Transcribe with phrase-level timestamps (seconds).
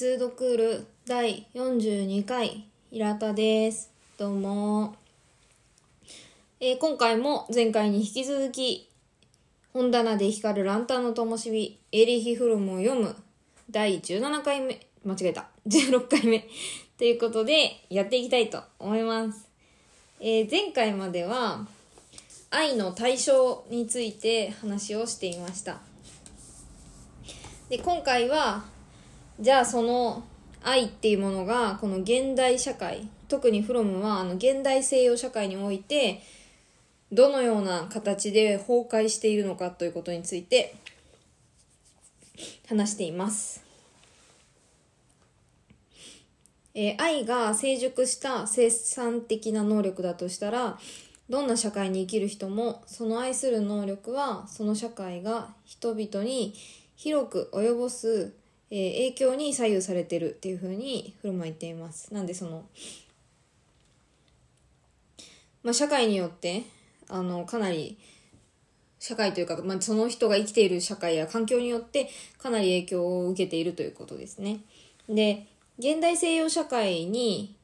[0.00, 3.90] 通読る第42回平田です。
[4.16, 4.96] どうも、
[6.58, 8.88] えー今回も前回に引き続き
[9.74, 13.14] 本棚で光るランタンの灯火エリヒ・フロムを読む
[13.70, 15.48] 第17回目間違えた。
[15.68, 16.48] 16回目。
[16.96, 19.46] ということでやっていきたいと思います、
[20.18, 21.68] えー前回までは
[22.48, 25.78] 愛の対象について話をしていました。
[27.68, 28.79] で今回は
[29.40, 30.22] じゃあその
[30.62, 36.20] 愛っていうものがこの現代社会特にフロムはあの現代西洋社会において
[37.10, 40.74] どのような形で崩壊しているのかということについて
[42.68, 43.64] 話しています。
[46.74, 50.78] えー愛が成熟した生産的な能力だとしたら
[51.28, 56.54] どんな社会に生きる人もその愛する能力はその社会が人々に
[56.96, 58.34] 広く及ぼす、
[58.70, 62.12] えー影響に左右されてるっていうふうにフロムは言っています。
[62.14, 62.64] なんでその、
[65.62, 66.62] まあ、社会によって
[67.08, 67.98] あのかなり
[69.00, 74.60] 社会というか、まあ、その人が生きている社会や環境によってかなり影響を受けているということですね。
[75.08, 75.46] で
[75.78, 77.56] 現代西洋社会に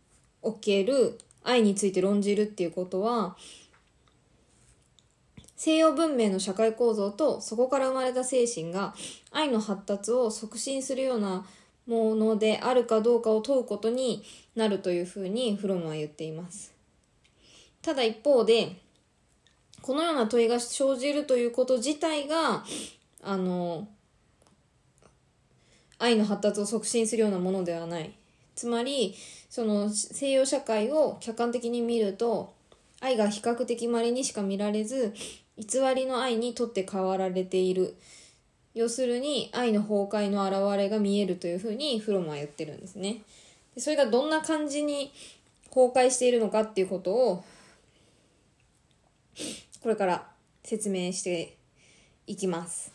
[0.43, 3.37] おける愛について論じるっていうことは
[5.57, 8.95] 西洋文明の社会構造とそこから生まれた精神が
[9.33, 11.47] 愛の発達を促進するような
[11.87, 14.23] ものであるかどうかを問うことに
[14.55, 16.75] なるというふうにフロムは言っています。
[17.81, 18.77] ただ一方で
[19.81, 22.65] このような問いが生じるということ自体が
[23.23, 23.89] あの
[25.99, 28.12] 愛の発達を促進するようなものではない
[28.57, 29.15] つまり
[29.49, 32.53] その西洋社会を客観的に見ると
[33.01, 35.15] 愛が比較的稀にしか見られず
[35.57, 37.97] 偽りの愛にとって変わられている。
[38.75, 43.22] 要するに愛の崩壊の表れが見えるというふうにフロムは言ってるんですね。
[43.75, 45.12] でそれがどんな感じに
[45.75, 47.45] 崩壊しているのかっていうことを
[49.83, 50.27] これから
[50.65, 51.56] 説明して
[52.27, 52.93] いきます。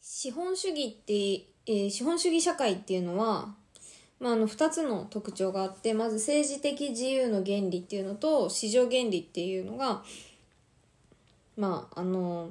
[0.00, 1.12] 資本主義って、
[1.66, 3.56] えー資本主義社会っていうのは、
[4.22, 10.04] まあ、あの2つの特徴があってまず政治的自由の原理っていうのと市場原理っていうのが
[11.56, 12.50] まああの、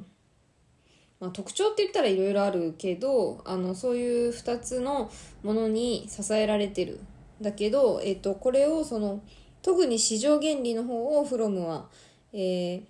[1.21, 5.09] まあ、特徴って言ったらいろいろあるけどあのそういう2つの
[5.43, 6.99] ものに支えられてる
[7.39, 9.23] だけど、えっとこれをその
[9.63, 11.87] 特に市場原理の方をフロムは、
[12.33, 12.81] えー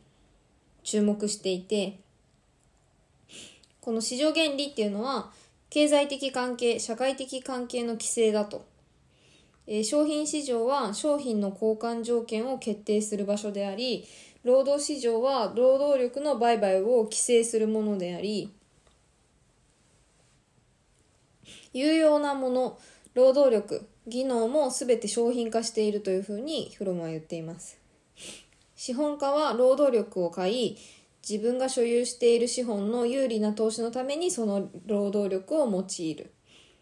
[0.84, 2.00] 注目していて
[3.80, 5.31] この市場原理っていうのは
[5.69, 8.66] 経済的関係社会的関係の規制だと、
[9.73, 14.05] え商品市場は商品の交換条件を決定する場所であり
[14.43, 18.51] 労働市場は労働力の売買を規制するものであり
[21.71, 22.79] 有用なもの
[23.13, 27.77] 労働力技能も全て商品化しているというふうにフロムは言っています。
[28.75, 30.77] 資本家は労働力を買い
[31.27, 36.33] 自分が所有している資本の有利な投資のためにその労働力を用いる。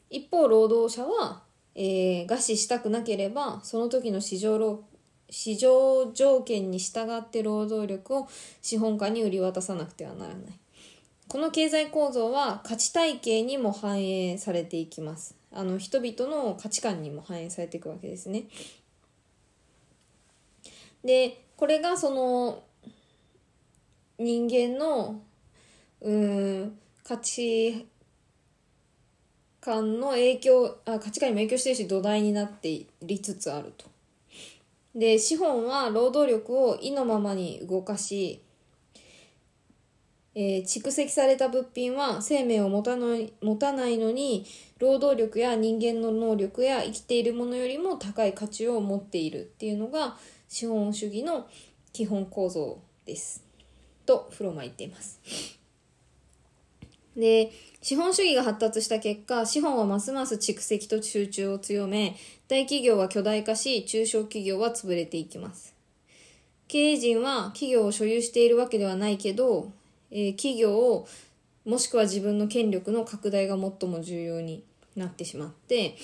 [0.09, 1.43] 一方労働者は、
[1.81, 4.83] えー餓死したくなければその時の市場労
[5.29, 8.27] 市場条件に従って労働力を
[8.61, 10.59] 資本家に売り渡さなくてはならない。
[11.29, 15.35] この経済構造は価値体系にも反映されていきます。
[15.53, 18.45] あの人々の価値観にも反映されていくわけですね。
[21.05, 22.63] でこれがその
[24.17, 25.21] 人間の
[26.01, 27.87] うん価値
[29.61, 33.85] 観の影響あ価値観にも影響しているし土台になっていりつつあると。
[34.95, 38.41] で資本は労働力を意のままに動かし、
[40.35, 44.45] えー蓄積された物品は生命を持たない持たないのに
[44.79, 50.17] 労働力や人間の能力や生きているものよりも高い価値を持っているっていうのが
[50.47, 51.47] 資本主義の
[51.93, 53.43] 基本構造です。
[54.05, 55.58] とフロマ言っています。
[57.15, 57.51] で
[57.81, 62.15] 資本主義が発達した結果資本はますます蓄積と集中を強め
[62.47, 65.75] 大企業は巨大化し中小企業は潰れていきます。
[66.67, 69.71] 経営陣は企業を所有しているわけではないけど、
[70.11, 71.07] えー企業を
[71.65, 74.63] もしくは自分の権力の拡大が最も重要に
[74.95, 75.97] なってしまって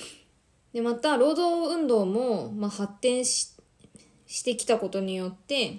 [0.72, 3.52] でまた労働運動も、まあ、発展し
[4.26, 5.78] してきたことによって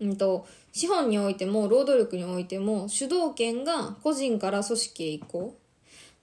[0.00, 5.56] うんと資本においても労働力においても主導権が個人から組織へ移行。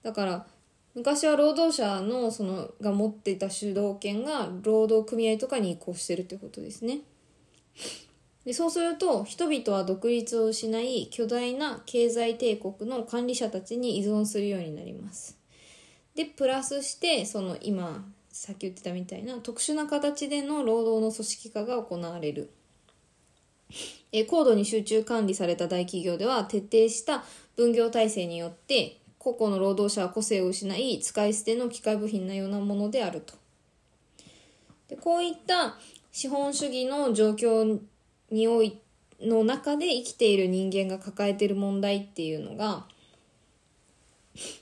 [0.02, 0.46] だから
[0.94, 6.98] 昔は労働者のそのが持っていた主導権が労働組合とかに移行してるってことですね。
[8.44, 15.38] でそうすると人々は独立を失い巨大な経済帝国の管理者たちに依存するようになります。
[16.14, 22.50] でプラスしてその今さっき言ってたみたいな特殊な形での労働の組織化が行われる。
[24.12, 27.24] え高度に集中管理された大企業では徹底した
[27.56, 33.34] 分業体制によって個々の労働者は個性を失い使い捨ての機械部品のようなものであると
[34.88, 35.76] でこういった
[36.10, 37.80] 資本主義の状況
[38.30, 38.78] におい
[39.20, 42.84] の中で生きている人間が抱えている問題っていうのが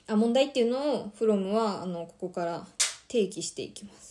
[0.07, 2.67] あ問題っていうのをフロムはあのここから
[3.09, 4.10] 提起していきます。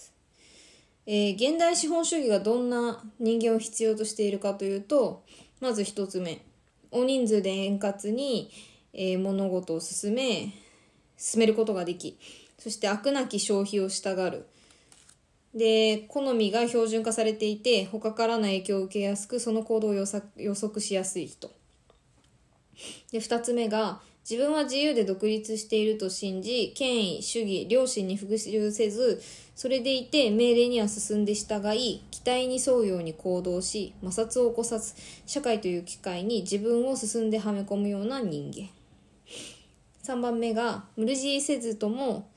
[1.12, 5.24] えー、現代資本主義がどんな人間を必要としているかというと
[5.60, 6.46] まず一つ目。
[6.92, 8.52] 大人数で円滑に、
[8.94, 10.54] えー、物事を進め
[11.18, 12.20] 進めることができ。
[12.60, 14.46] そして悪なき消費をしたがる。
[15.56, 21.50] で好みが標準化されていて他からの影響を受けやすくその行動を予測しやすい人。
[23.12, 24.00] で2つ目が
[24.30, 29.22] 自分は自由で独立していると信じ権威主義良心に復讐せず
[29.56, 34.94] それでいて命令には進んで従い期待に沿うように行動し摩擦を起こさず
[35.26, 38.70] 社会という機会に自分を進んではめ込むような人間。
[40.04, 42.30] 3番目が無理強いせずとも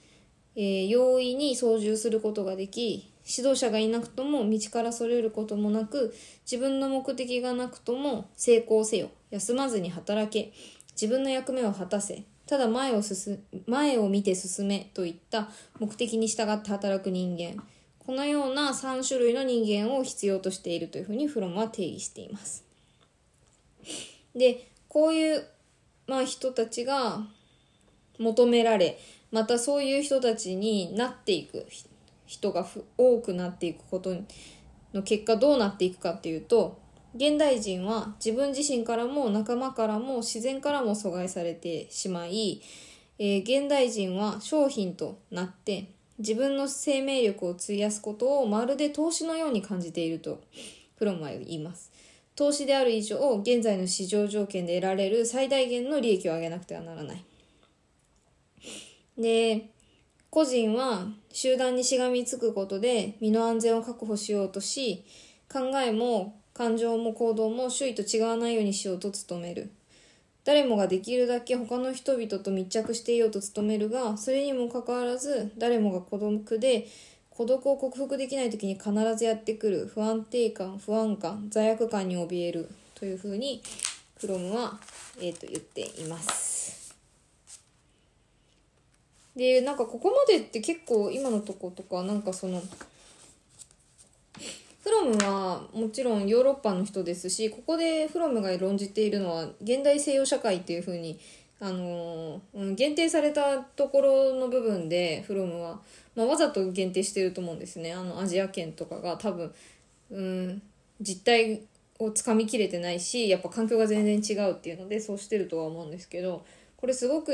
[0.54, 9.10] えー、容易に操縦することができ指導者がいなくとも道からそれることもなく自分の目的がなくとも成功せよ。
[9.30, 10.52] 休まずに働け。
[10.92, 12.24] 自分の役目を果たせ。
[12.46, 15.48] ただ前を進前を見て進めといった。
[15.78, 17.62] 目的に従って働く人間。
[17.98, 22.64] このような3種類の人間を必要としているというふうにフロムは定義しています。
[24.34, 25.46] でこういう、
[26.06, 27.20] まあ、人たちが
[28.18, 28.98] 求められ
[29.30, 31.66] またそういう人たちになっていく。
[32.32, 32.66] 人が
[32.96, 34.16] 多くなっていくこと
[34.94, 36.80] の結果どうなっていくかっていうと
[37.14, 42.62] 現代人は自分自身からも仲間からも自然からも阻害されてしまい、
[43.18, 50.40] えー、現代人は商品となって自分の生命力を費やすことをまるで投資のように感じていると
[50.96, 51.90] フロムは言います。
[52.34, 57.24] 投資である以上現在の市場条件で得られる最大限の利益を上げなくてはならない。
[59.18, 59.68] で、
[60.30, 65.04] 個人は集団にしがみつくことで身の安全を確保しようとし、
[65.52, 69.72] 考えも感情も行動も周囲と違わないようにしようと努める。
[70.44, 76.86] 誰もができるだけ他の人々と密着していようと努めるが、それにもかかわらず誰もが孤独で、
[77.30, 83.60] 孤独を克服できない時に必ずやってくる不安定感、不安感、罪悪感に怯えるというふうに
[84.20, 84.78] フロムは、
[85.18, 86.94] えー、と言っています。
[89.34, 92.62] でなんかここまでって結構今のとことかなんかその
[94.82, 101.18] フロムはもちろんヨーロッパの人ですしここでフロムが論じているのは現代西洋社会っていう風に
[101.60, 105.80] あのー、限定されたところの部分でフロムは、
[106.16, 107.92] まあ、わざと限定してると思うんですね。
[107.92, 109.54] あのアジア圏とかが多分
[110.10, 110.62] うん
[111.00, 111.62] 実態
[112.00, 116.44] をつかみきれてないしやっぱ環境が全然違うっていうのでそうしてるとは思うんですけど
[116.76, 117.32] これすごく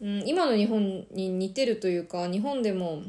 [0.00, 3.02] うん、今の日本に似てるというか日本でも、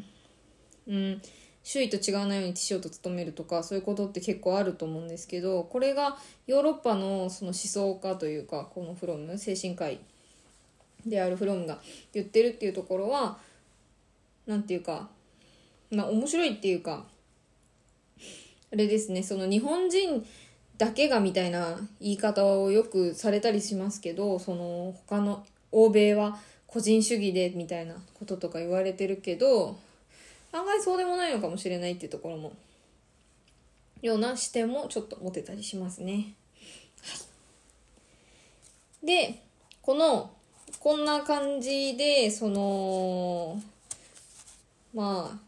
[0.88, 1.22] うん、
[1.72, 10.00] 周囲と違わないようにしようと努めるとかそういうことって結構あると思うんですけどこれがヨーロッパのその思想家というかこのフロム精神科医
[11.06, 11.78] であるフロムが
[12.12, 13.38] 言ってるっていうところは
[14.48, 15.10] 何て言うか
[15.92, 17.04] まあ面白いっていうか
[18.18, 20.26] あれですねその日本人
[20.80, 29.78] だけがみたいな言い方をよくされたりしますけどその他の欧米は個人主義でみたいなこととか言われてるけど
[30.52, 32.54] 案外そうでもないのかもしれないっていうところも
[34.02, 36.14] ような視点もちょっと持てたりしますね。
[36.14, 37.18] は
[39.04, 39.44] い、で
[39.82, 40.32] この
[40.80, 43.62] こんな感じでその
[44.94, 45.40] まあ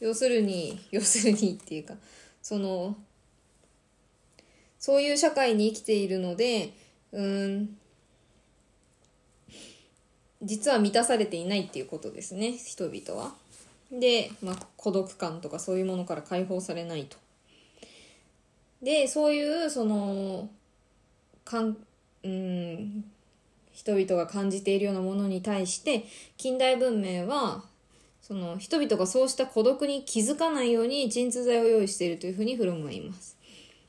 [0.00, 1.94] 要するに 要するにっていうか
[2.42, 2.96] その
[4.78, 6.72] そういう社会に生きているので
[7.12, 7.76] うん
[10.42, 13.34] 実は満たされていないっていうことですね人々は。
[13.92, 17.16] で、まあ、孤独感とかそういうものから解放されないと。
[18.82, 20.48] でそういうその
[21.44, 21.76] かん
[22.22, 23.04] うん
[23.72, 26.04] 人々が感じているようなものに対して
[26.36, 27.64] 近代文明は
[28.22, 33.36] その人々がそうした孤独に気づかないように鎮痛剤を用意しているというふうにフロムは言います。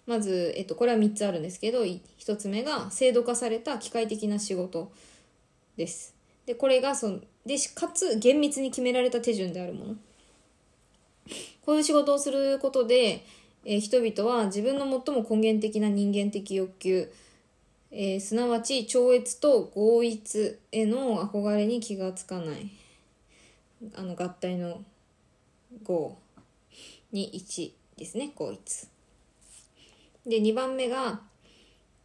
[0.08, 4.91] まず、えっと、これは3つあるんですけど1つ目が制度化された機械的な仕事
[5.77, 6.15] です。
[6.46, 9.95] でこれがそのでかつ厳密に決められた手順であるもの。
[11.65, 13.25] こういう仕事をすることで、
[13.65, 17.12] えー人々は自分の最も根源的な人間的欲求、
[17.91, 22.69] えーすなわち超越と合一への憧れに気がつかない。
[23.95, 24.83] あの合体の
[25.83, 26.17] 合
[27.12, 28.88] に1ですね合一。
[30.25, 31.21] で2番目が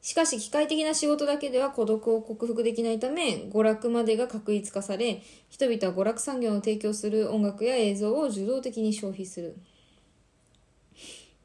[0.06, 9.56] しかし機械的な仕事だけでは孤独を克服できないため娯楽までが確一化され人々は娯楽産業の提供する音楽や映像を受動的に消費する。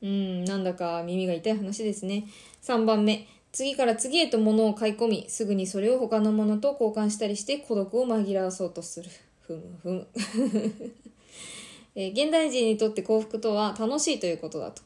[0.03, 2.27] うんなんだか耳が痛い話ですね。
[2.61, 3.25] 3番目。
[3.51, 9.09] 次から次へと物を買い込みすぐにそれを他のものと交換したりして孤独を紛らわそうとする。
[9.39, 10.07] ふむふむ。
[11.95, 14.83] えー現代人にとって幸福とは楽しいということだと。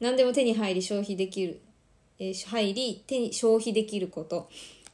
[0.00, 1.60] 何でも手に入り消費できる、
[2.30, 4.48] え入り手に消費できること。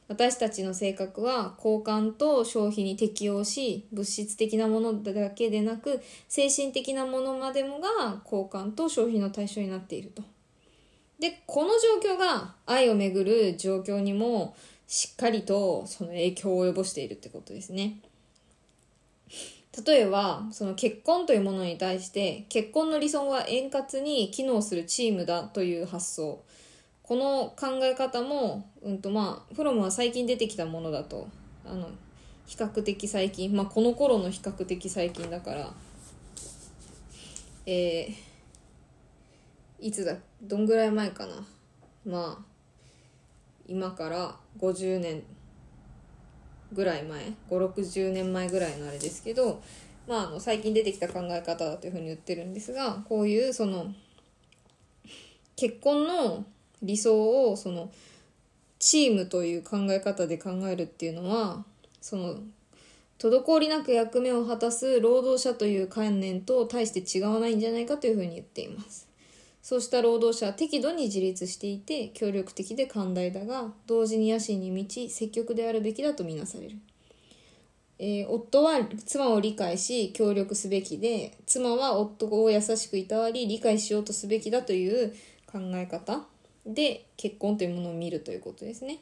[0.07, 10.23] 私たちの性格は交換と消費に適応し物質的なものだけでなく精神的なものまでもが交換と消費の対象になっていると。
[11.19, 11.69] でこの
[12.01, 14.55] 状況が愛をめぐる状況にも
[14.87, 17.99] しっかりとその影響を及ぼしているってことですね。
[19.85, 26.43] 例えばその結婚というものに対して結婚の理想は円滑に機能するチームだという発想。
[27.09, 31.27] この考え方も、うんとまあ、フロムは最近出てきたものだと。
[31.65, 31.89] あの
[32.45, 35.73] 比較的最近、まあ、この頃の比較的最近だから。
[37.65, 41.33] えー、いつだどんぐらい前かな。
[42.05, 42.45] まあ
[43.67, 45.23] 今から50年
[46.71, 49.63] ぐらい前560年前ぐらいのあれですけど、
[50.07, 53.87] まあ、あの最近出てきた考え方だというふうに言ってるんですがこういうその
[55.55, 56.45] 結婚の
[56.81, 57.91] 理想をその
[58.79, 61.65] チームという考え方で考えるっていうのは
[62.01, 62.35] その
[63.19, 69.09] 滞りなく役目を果たす労働者という観念と大して違わないんじゃないかというふうに言っています。
[69.61, 76.77] そうした労働者は適度に自立していて協力的で寛大だが同時に野心に満ち積極であるべきだとみなされる、
[77.99, 85.13] えー夫は妻を理解し協力すべきで妻は夫を優しくいたわり理解しようとすべきだという
[85.45, 86.25] 考え方。
[86.73, 88.99] で結婚というものを見るということですね。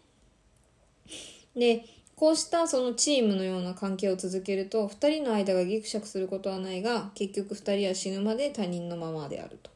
[1.56, 9.70] でこうしたそのチームのような関係を続けると2人の間がギクシャクすることはないが結局2人は死ぬまで他人のままであると。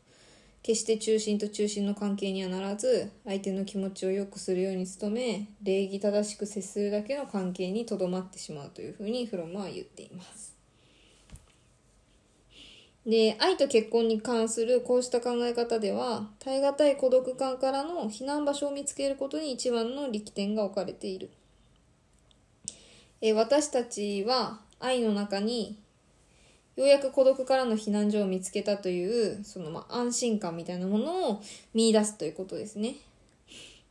[0.64, 10.51] 決して中心と中心の関係にはならず相手の気持ちを良くするように努め礼儀正しく接するだけの関係にとどまってしまうというふうにフロムは言っています。
[13.06, 21.32] で愛と結婚に関するこうした考え方では耐え難い孤独感からの避難場所を見つけることに一番の力点が置かれている
[23.22, 25.78] え私たちは愛の中に
[26.76, 31.42] ようやく孤独からの避難所を見つけたというそのまあ安心感みたいなものを
[31.74, 32.96] 見出すということですね。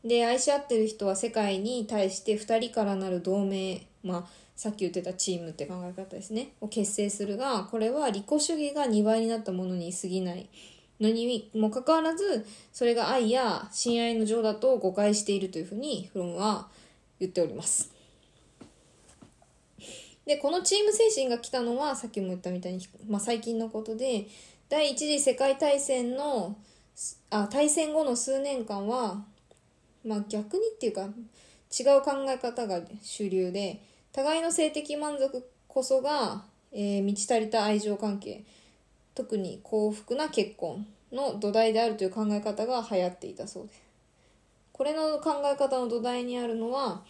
[0.03, 4.25] で愛し合ってる人は世界に対して2人からなる同盟、まあ、
[4.61, 10.51] さっき言ってたチームって考え方ですねを結成するがこれは利己主義が2倍になったものに過ぎない
[11.01, 16.69] のにもかかわらずそれが愛や親愛の情だと誤解しているというふうにフロムは
[17.19, 17.91] 言っております。
[20.27, 24.27] でこのチーム精神が来たのはさっきも言ったみたいに、まあ、最近のことで
[24.69, 26.59] 第一次世界大戦の
[27.31, 29.25] あ大戦後の数年間は、
[30.05, 33.81] まあ、逆にっていうか違う考え方が主流で
[34.13, 38.45] 互いの性的満足こそが、えー満ち足りた愛情関係。
[39.15, 43.75] 特に幸福な結婚の土台であるという考え方が流行っていたそうで。
[43.75, 43.83] す
[44.73, 47.03] これの考え方の土台にあるのは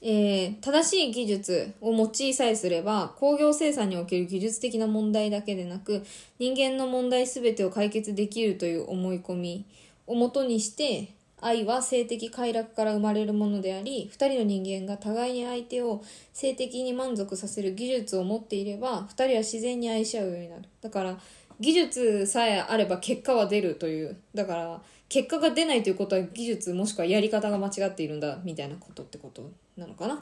[0.00, 6.04] えー正しい技術を用いさえすれば工業生産における技術的な問題だけでなく
[6.40, 9.64] 人間の問題全てを解決できるという思い込み
[10.08, 11.12] をもとにして
[11.42, 20.62] 愛は性的快楽から生まれるものであり二人の人間が互いに相手を性的に満足させる技術を持っていれば二人は自然に愛し合うようになる。
[20.80, 21.18] だから
[21.60, 30.14] 技術さえあれば結果は出るというだから結果が出ないということは技術もしくはやり方が間違っているんだみたいなことってことなのかな？
[30.14, 30.18] っ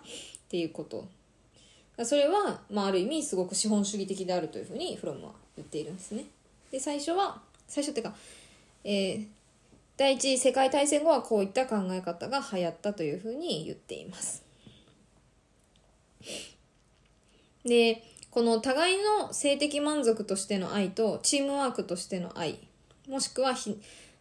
[0.48, 1.06] ていうこと。
[2.02, 6.24] それは、まあ、ある意味すごく資本主義的であるというふうにフロムは言っているんですね。
[6.72, 8.14] で最初は最初っていうか、
[8.84, 9.26] えー
[10.00, 14.42] 第一次世界大戦後はこういった考え方が流行ったというふうに言っています。
[17.66, 22.66] でこの互いの性的満足としての愛とチームワークとしての愛
[23.10, 23.78] もしくはひ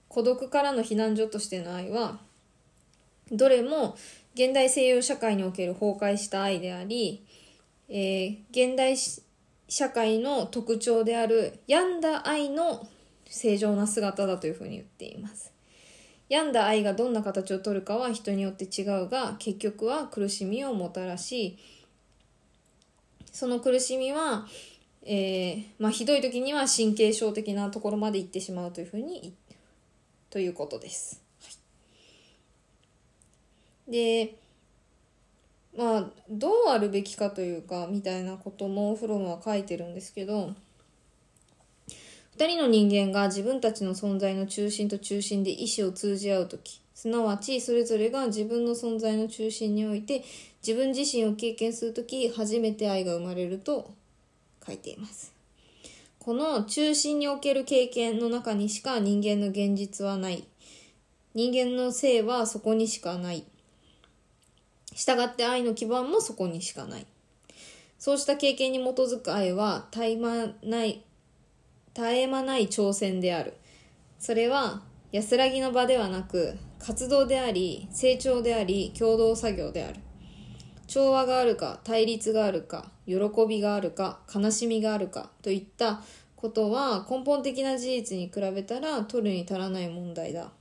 [0.09, 2.19] 孤独からの避難所としての愛は
[3.31, 3.95] どれも
[4.33, 7.23] 現代西洋社会における崩壊した愛であり、
[7.87, 8.97] えー現代
[9.69, 12.85] 社会の特徴である病んだ愛の
[13.25, 15.53] 正常な姿だというふうに言っています。
[16.29, 21.57] 病んだ愛がどんな形をとるかは人によって違うが結局は苦しみをもたらし
[23.31, 24.47] その苦しみは、
[25.03, 29.33] えーまあ、ひどい時には神経症的なところまで行ってしまうというふうに
[30.29, 31.21] ということです。
[31.41, 31.49] は
[33.87, 34.35] い、で
[35.75, 40.53] まあどうあるべきかというかみたいなこともフロムは書いてるんですけど
[42.39, 50.23] 2人の人間が自分たちの存在の中心と中心で意思を通じ合う時すなわちそれぞれが自分の存在の中心において
[50.65, 53.93] 自分自身を経験する時初めて愛が生まれると
[54.65, 55.33] 書いています。
[56.19, 60.43] この中心における経験の中にしか人間の現実はない。
[61.33, 63.45] 人間の性はそこにしかない。
[64.93, 67.05] 従って愛の基盤もそこにしかない。
[67.97, 71.01] そうした経験に基づく愛は絶え間ない、
[71.99, 73.55] 絶え間ない挑戦である。
[74.19, 79.99] それは安らぎの場ではなく、活動であり、成長であり、共同作業である。
[80.87, 83.15] 調和があるか、対立があるか、喜
[83.49, 86.01] びがあるか、悲しみがあるかといった
[86.37, 90.51] ことは根本的な事実に比べたら取るに足らない問題だ。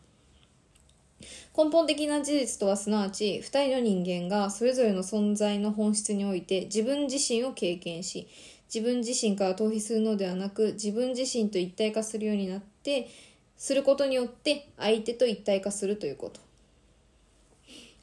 [1.57, 8.29] 根本的な事実とはすなわち2人の人間がそれぞれの存在の本質において自分自身を経験し
[8.73, 13.09] 自分自身から逃避するのではなく自分自身と一体化するようになって
[13.57, 16.41] することによって相手と一体化するということ。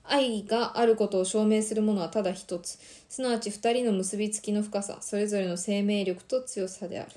[0.08, 2.78] 愛があることを証明するものはただ一つ。
[3.10, 7.12] すなわち2人の結びつきの深さそれぞれの生命力と強さである。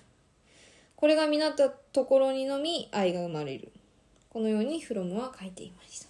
[0.97, 3.73] これが見なったところにのみ愛が生まれる。
[4.31, 6.08] このようにフロムは書いていました。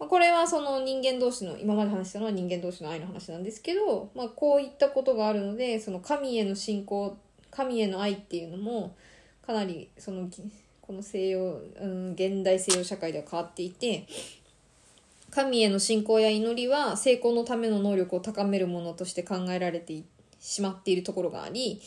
[0.00, 7.18] まあ、これはその人間同士の今まで話したのは人間同士の愛の話なんですけど、まあ、こういったことがあるのでその神への信仰
[7.50, 8.96] 神への愛っていうのも
[9.46, 10.28] かなりその
[10.80, 14.06] この西洋、うん、現代西洋社会では変わっていて
[15.30, 20.02] 神への信仰や祈りは成功のための能力を高めるものとして考えられて
[20.40, 21.80] しまっているところがあり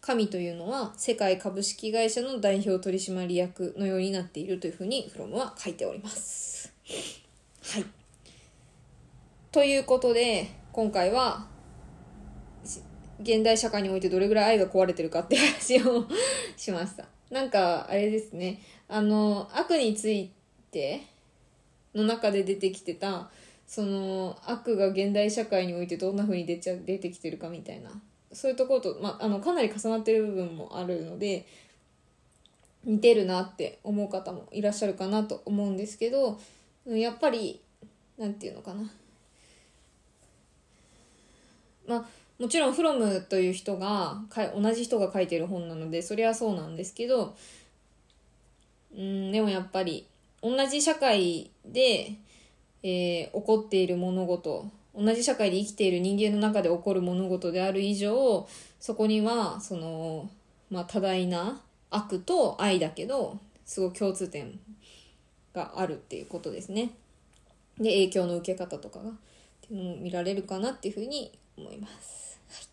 [0.00, 6.72] 神というのは世界株式会社の代表取締役のようになっているというふうにフロムは書いております。
[7.70, 7.84] はい。
[9.52, 11.46] ということで、今回は、
[13.20, 16.06] 現代社会においてどれぐらい愛が壊れてるかって話を
[16.56, 17.04] しました。
[17.28, 18.62] なんか、あれですね。
[18.88, 20.30] あの、悪につい
[20.70, 21.02] て
[21.94, 23.30] の中で出てきてた、
[23.66, 27.90] その、悪が現代社会においてどんな風に出ちゃ、出てきてるかみたいな。
[28.32, 31.44] そういうところと、まあ、あの、かなり重なってる部分もあるので、
[32.84, 36.40] 似てるなって思う方もいらっしゃるかなと思うんですけど、
[36.96, 37.60] やっぱり
[38.16, 38.90] なんていうのかな。
[41.86, 42.04] まあ
[42.38, 44.22] もちろんフロムという人が
[44.54, 47.36] 同じ人が書いてる本なのでそれはそうなんですけど
[48.96, 50.06] うんでもやっぱり
[50.40, 52.12] 同じ社会で、
[52.82, 58.46] えー、起こっている物事同じ社会で生きている人間の中で起こる物事である以上
[58.78, 60.30] そこにはその、
[60.70, 64.58] まあ、多大な悪と愛だけどすごい共通点
[65.58, 66.92] があるっていうことですね。
[67.78, 69.12] で、影響の受け方とかが、っ
[69.60, 72.40] ていうのも見られるかなっていうふうに思います。
[72.48, 72.66] はい、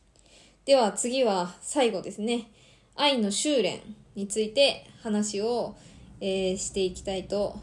[0.66, 2.52] では次は最後ですね。
[2.96, 3.82] 愛の修練
[4.16, 5.76] について話を、
[6.22, 7.60] えー、していきたいと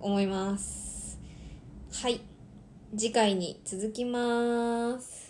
[0.00, 1.18] 思います。
[1.92, 2.20] はい。
[2.96, 5.29] 次回に続きます。